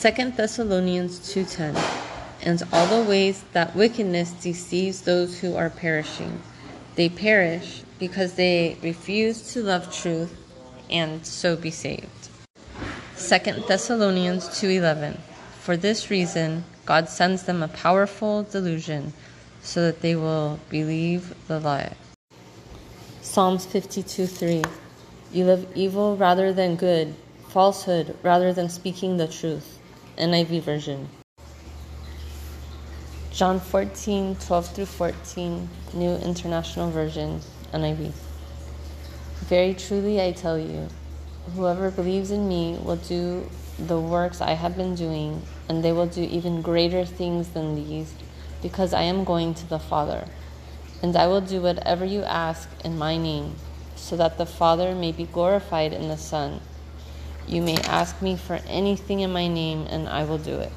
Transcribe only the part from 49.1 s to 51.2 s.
going to the Father. And